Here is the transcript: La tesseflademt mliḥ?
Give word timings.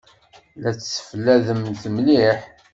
La 0.61 0.71
tesseflademt 0.77 1.83
mliḥ? 1.95 2.39